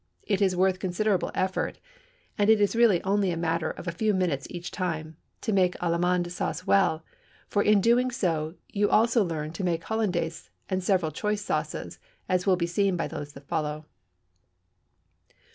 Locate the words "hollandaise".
9.83-10.49